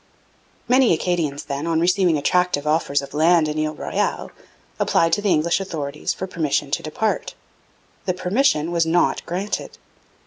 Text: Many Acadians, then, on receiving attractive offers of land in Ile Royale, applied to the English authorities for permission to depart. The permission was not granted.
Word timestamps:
Many 0.67 0.95
Acadians, 0.95 1.43
then, 1.43 1.67
on 1.67 1.79
receiving 1.79 2.17
attractive 2.17 2.65
offers 2.65 3.03
of 3.03 3.13
land 3.13 3.47
in 3.47 3.59
Ile 3.63 3.75
Royale, 3.75 4.31
applied 4.79 5.13
to 5.13 5.21
the 5.21 5.29
English 5.29 5.59
authorities 5.61 6.11
for 6.11 6.25
permission 6.25 6.71
to 6.71 6.81
depart. 6.81 7.35
The 8.05 8.15
permission 8.15 8.71
was 8.71 8.83
not 8.87 9.23
granted. 9.27 9.77